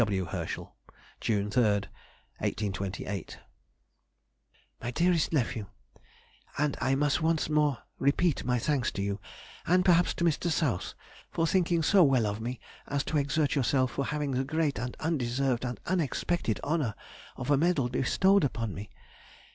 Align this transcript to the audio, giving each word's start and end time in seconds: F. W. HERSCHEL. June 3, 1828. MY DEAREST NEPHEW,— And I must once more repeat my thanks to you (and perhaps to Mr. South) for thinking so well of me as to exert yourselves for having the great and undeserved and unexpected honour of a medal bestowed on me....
F. 0.01 0.05
W. 0.07 0.25
HERSCHEL. 0.25 0.75
June 1.19 1.51
3, 1.51 1.61
1828. 1.63 3.37
MY 4.81 4.89
DEAREST 4.89 5.31
NEPHEW,— 5.31 5.67
And 6.57 6.75
I 6.81 6.95
must 6.95 7.21
once 7.21 7.47
more 7.51 7.77
repeat 7.99 8.43
my 8.43 8.57
thanks 8.57 8.89
to 8.93 9.03
you 9.03 9.19
(and 9.67 9.85
perhaps 9.85 10.15
to 10.15 10.23
Mr. 10.23 10.49
South) 10.49 10.95
for 11.29 11.45
thinking 11.45 11.83
so 11.83 12.01
well 12.01 12.25
of 12.25 12.41
me 12.41 12.59
as 12.87 13.03
to 13.03 13.17
exert 13.19 13.53
yourselves 13.53 13.93
for 13.93 14.05
having 14.05 14.31
the 14.31 14.43
great 14.43 14.79
and 14.79 14.97
undeserved 14.99 15.63
and 15.63 15.79
unexpected 15.85 16.59
honour 16.63 16.95
of 17.37 17.51
a 17.51 17.55
medal 17.57 17.87
bestowed 17.87 18.49
on 18.57 18.73
me.... 18.73 18.89